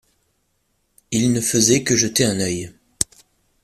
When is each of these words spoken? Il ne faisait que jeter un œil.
Il 1.11 1.31
ne 1.31 1.41
faisait 1.41 1.83
que 1.83 1.95
jeter 1.95 2.25
un 2.25 2.39
œil. 2.39 2.73